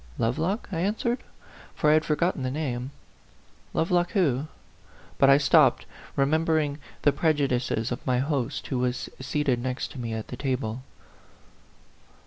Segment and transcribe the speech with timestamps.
[0.17, 1.19] "Lovelock?" I answered,
[1.75, 2.89] for I had forgot ten the name.
[3.71, 4.47] "Lovelock, who"
[5.19, 5.85] But I stopped,
[6.15, 10.81] remembering the prejudices of my host, who was seated next to me at table.